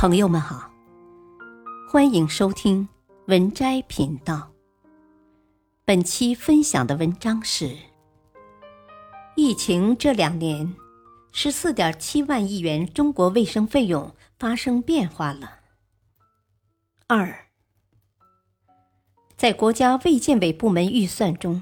[0.00, 0.70] 朋友们好，
[1.86, 2.88] 欢迎收听
[3.26, 4.50] 文摘频道。
[5.84, 7.76] 本期分享的文章是：
[9.36, 10.74] 疫情这两年，
[11.32, 15.58] 十四点七万亿元中国卫生费用发生变化了。
[17.06, 17.48] 二，
[19.36, 21.60] 在国家卫健委部门预算中，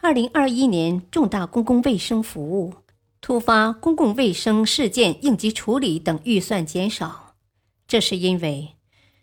[0.00, 2.72] 二零二一年重大公共卫生服务、
[3.20, 7.25] 突发公共卫生事件应急处理等预算减少，
[7.86, 8.74] 这是因为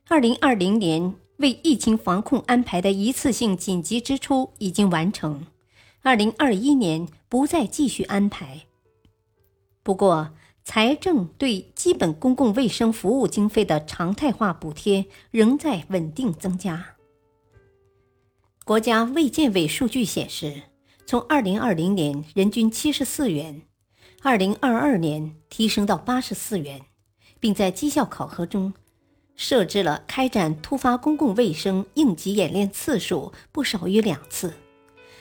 [0.07, 5.47] 二零二零年为疫情防控安排的一次性紧急支出已经完成，
[6.01, 8.61] 二零二一年不再继续安排。
[9.81, 10.31] 不过，
[10.63, 16.95] 财政对基本公共卫生服务经费的常态化补贴仍在稳定增加。
[18.63, 20.61] 国家卫健委数据显示，
[21.05, 23.63] 从2020年人均74元
[24.21, 26.81] ，2022年提升到84元，
[27.43, 28.73] 并在绩效考核中
[29.35, 34.53] 设置了开展突发公共卫生应急演练次数不少于两次。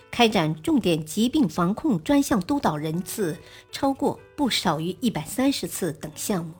[0.08, 3.36] 开展重点疾病防控专项督导人次
[3.72, 6.52] 超过不少于一百三十次等项目。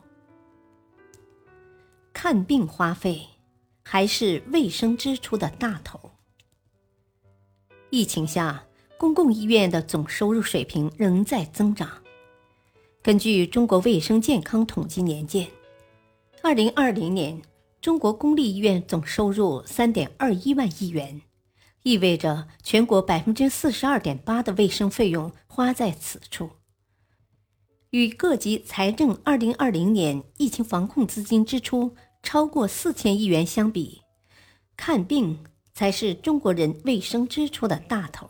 [2.12, 3.28] 看病花费
[3.84, 6.10] 还是卫生支出的大头。
[7.90, 8.64] 疫情下，
[8.98, 11.88] 公共医院的总收入水平仍在增长。
[13.02, 15.48] 根据中国卫生健康统计年鉴，
[16.44, 17.40] 二零二零年
[17.80, 21.22] 中国公立医院总收入三点二一万亿元。
[21.84, 26.50] 意味着全国百分之四十二点八的卫生费用花在此处。
[27.90, 34.02] 与各级财政二零二零年疫情防控资金支出超过四千亿元相比，
[34.76, 38.28] 看病才是中国人卫生支出的大头。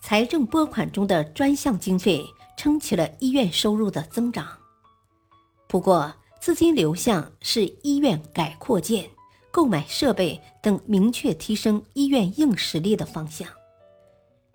[0.00, 2.24] 财政拨款中的专项经费
[2.56, 4.59] 撑起了医院收入的增长。
[5.70, 9.08] 不过，资金流向是医院改扩建。
[9.52, 13.48] 购买设备等明确提升医院硬实力的方向。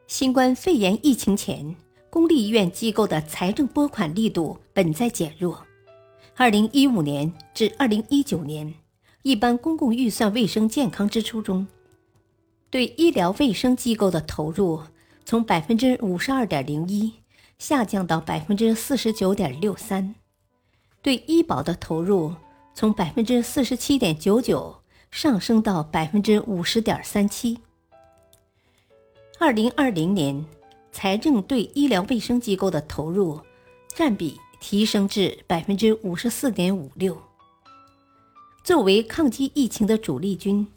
[0.08, 1.76] 新冠肺炎疫情前，
[2.10, 5.66] 公立医院机构的财政拨款力度本在减弱。
[6.36, 8.74] 二零一五年至二零一九年，
[9.22, 11.68] 一般公共预算卫生健康支出中，
[12.70, 14.82] 对医疗卫生机构的投入
[15.26, 17.14] 从百分之五十二点零一
[17.58, 20.16] 下降到百分之四十九点六三，
[21.06, 22.34] 对医保的投入
[22.74, 24.82] 从百分之四十七点九九。
[25.12, 27.58] 上升到百分之五十点三七。
[29.40, 30.46] 二零二零年，
[30.92, 33.40] 财政对医疗卫生机构的投入
[33.88, 37.18] 占比提升至百分之五十四点五六。
[38.62, 40.68] 作为抗击疫情的主力军，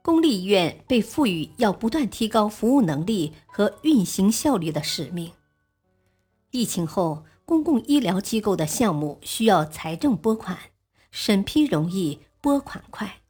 [0.00, 5.30] 公立医院被赋予要不断提高服务能力和运行效率的使命。
[6.52, 10.58] 疫情后，公共医疗机构的项目需要财政拨款，
[11.10, 13.20] 审批容易，拨款快。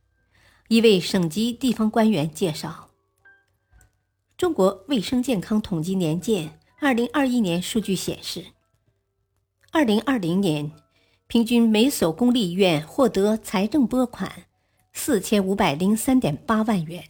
[0.68, 2.90] 一位省级地方官员介绍，
[4.36, 6.48] 《中国卫生健康统计年鉴》
[6.80, 8.46] 二零二一年数据显示，
[9.72, 10.70] 二零二零年
[11.26, 14.44] 平均每所公立医院获得财政拨款
[14.92, 17.04] 四千五百零三点八万元，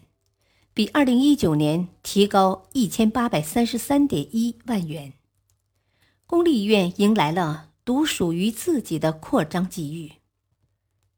[0.73, 5.13] 比二零一九年提高一千八百三十三点一万元。
[6.35, 10.15] 公立医院迎来了独属于自己的扩张机遇，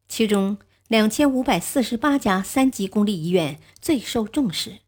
[0.06, 0.58] 其中。
[0.88, 4.80] 两千五百四十八家三级公立医院最受重视，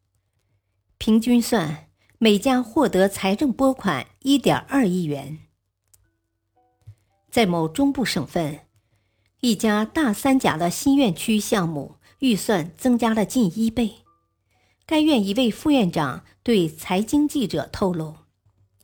[0.99, 1.88] 平均算
[2.19, 5.38] 每家获得财政拨款一点二亿元。
[7.31, 8.61] 在某中部省份，
[9.41, 13.94] 一家大三甲的新院区项目预算增加了近一倍。
[14.84, 18.15] 该院一位副院长对财经记者透露，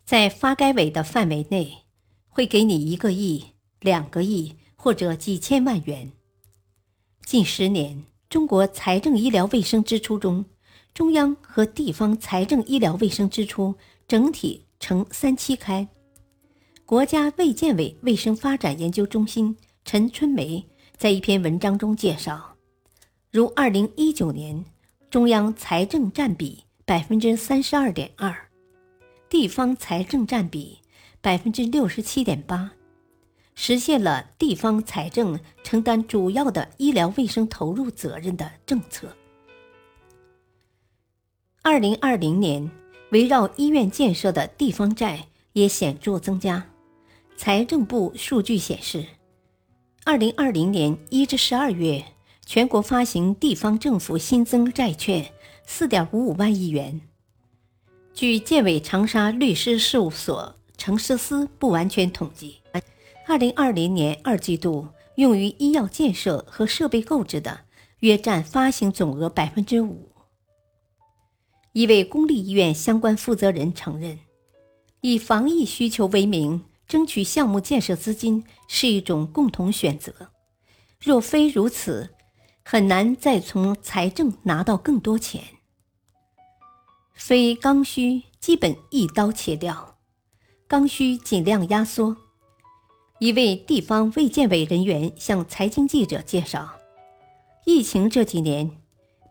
[0.05, 1.79] 在发改委的范围内，
[2.29, 3.43] 会给你一个亿、
[3.81, 6.13] 两个亿或者几千万元。
[7.25, 10.45] 近十年，中国财政医疗卫生支出中，
[10.93, 13.75] 中央和地方财政医疗卫生支出
[14.07, 15.89] 整体呈三七开。
[16.85, 20.63] 国家卫健委卫生发展研究中心陈春梅
[20.99, 22.57] 在一篇文章中介绍，
[23.31, 24.63] 如二零一九年，
[25.09, 28.44] 中央财政占比百分之三十二点二，
[29.29, 30.79] 地方财政占比
[31.21, 32.73] 百分之六十七点八。
[33.57, 39.17] 实现了地方财政承担主要的医疗卫生投入责任的政策。
[41.63, 42.69] 二零二零年，
[43.13, 46.67] 围绕医院建设的地方债也显著增加。
[47.37, 49.07] 财政部数据显示，
[50.05, 52.05] 二零二零年一至十二月，
[52.45, 55.33] 全国发行地方政府新增债券
[55.65, 57.01] 四点五五万亿元。
[58.15, 62.61] 据建委长沙律师事务所程思思不完全统计。
[63.27, 67.63] 二零二零年二季度用于医药建设和设备购置的
[68.01, 70.13] 约占发行总额百分之五。
[71.73, 74.21] 一位公立医院相关负责人承认，
[75.01, 80.31] 以防疫需求为名争取项目建设资金是一种共同选择。
[81.01, 82.11] 若非如此，
[82.63, 85.43] 很难再从财政拿到更多钱。
[87.15, 89.97] 非刚需基本一刀切掉，
[90.67, 92.17] 刚需尽量压缩。
[93.21, 96.75] 一位地方卫健委人员向财经记者介绍，
[97.65, 98.71] 疫情这几年，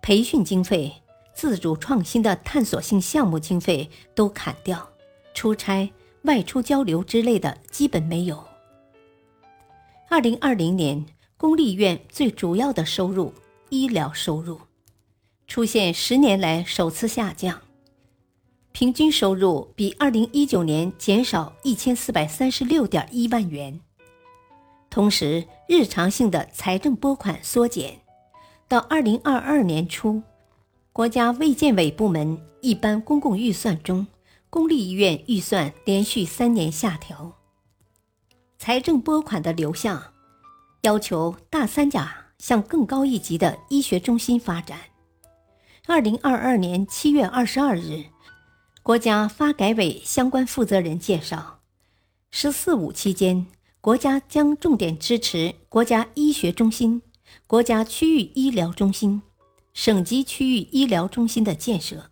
[0.01, 0.91] 培训经费、
[1.35, 4.89] 自主创新的探索性项目经费都砍掉，
[5.33, 5.91] 出差、
[6.23, 8.43] 外出交流之类的基本没有。
[10.09, 11.05] 二零二零年，
[11.37, 13.33] 公立医院最主要的收入——
[13.69, 14.61] 医疗收入，
[15.45, 17.61] 出现十年来首次下降，
[18.73, 23.79] 平均收入比二零一九年减少一千四百三十六点一万元。
[24.89, 27.99] 同时，日常性的财政拨款缩减，
[28.67, 30.23] 到二零二二年初，
[30.91, 34.07] 国家卫健委部门一般公共预算中，
[34.49, 37.31] 公立医院预算连续三年下调。
[38.57, 40.01] 财政拨款的流向，
[40.81, 44.79] 要求大三甲向更高一级的医学中心发展。
[45.85, 48.05] 二零二二年七月二十二日，
[48.83, 51.61] 国家发改委相关负责人介绍
[52.29, 53.47] ，“十四五”期间。
[53.79, 57.01] 国家将重点支持国家医学中心、
[57.47, 59.21] 国家区域医疗中心、
[59.73, 62.11] 省级区域医疗中心的建设，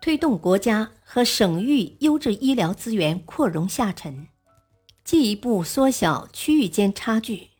[0.00, 4.28] 推动国家和省域优质医疗资源扩容下沉，
[5.04, 7.50] 进一步缩小区域间差距，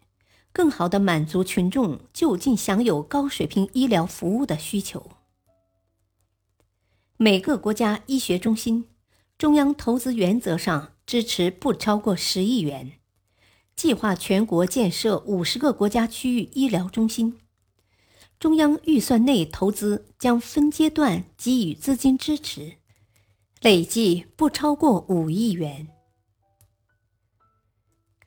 [0.53, 5.11] 更好地满足群众就近享有高水平医疗服务的需求。
[7.23, 8.89] 每个国家医学中心，
[9.37, 12.93] 中央投资原则上支持不超过十亿元。
[13.77, 17.39] 计划全国建设五十个国家区域医疗中心，
[18.39, 22.79] 中央预算内投资将分阶段给予资金支持，
[23.61, 25.89] 累计不超过五亿元。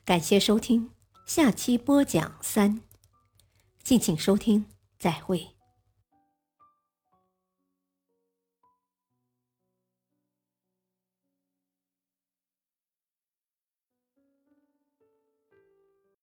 [0.04, 0.90] 感谢收听，
[1.26, 2.80] 下期播讲三，
[3.82, 4.66] 敬请收听，
[5.00, 5.53] 再会。